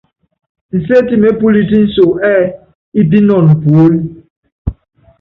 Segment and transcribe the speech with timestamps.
[0.75, 2.43] Inséti mépúlít inso ɛ́ɛ
[2.99, 3.99] ípínɔn puólí.